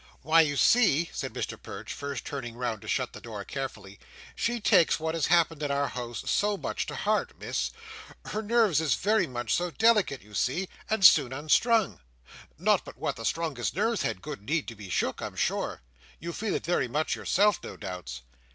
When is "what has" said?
4.99-5.27